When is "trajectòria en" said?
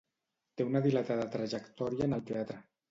1.37-2.21